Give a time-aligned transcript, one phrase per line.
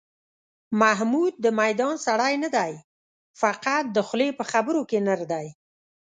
[0.81, 2.73] محمود د میدان سړی نه دی،
[3.41, 5.47] فقط د خولې په خبرو کې نر دی.